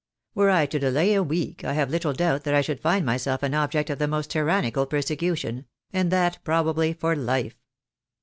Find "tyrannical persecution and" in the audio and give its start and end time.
4.31-6.11